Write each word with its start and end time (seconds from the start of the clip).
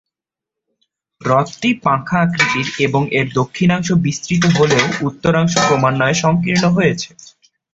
হ্রদটি 1.21 1.69
পাঁখা-আকৃতির 1.83 2.67
এবং 2.85 3.01
এর 3.11 3.27
দক্ষিণাংশ 3.33 3.87
বিস্তৃত 4.05 4.43
হলেও 4.57 4.85
উত্তরাংশ 5.01 5.53
ক্রমান্বয়ে 5.65 6.21
সংকীর্ণ 6.23 6.65
হয়েছে। 6.69 7.09